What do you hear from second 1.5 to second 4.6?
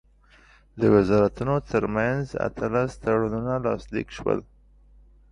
ترمنځ اتلس تړونونه لاسلیک شول.